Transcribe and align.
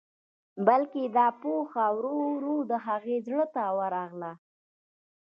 بلکې 0.67 1.01
دا 1.17 1.27
پوهه 1.41 1.85
ورو 1.95 2.15
ورو 2.33 2.55
د 2.71 2.73
هغه 2.85 3.15
زړه 3.25 3.45
ته 3.55 3.63
ورغله. 3.77 4.31